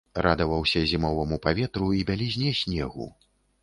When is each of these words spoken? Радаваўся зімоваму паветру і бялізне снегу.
Радаваўся 0.27 0.81
зімоваму 0.93 1.39
паветру 1.45 1.93
і 2.01 2.05
бялізне 2.11 2.59
снегу. 2.65 3.13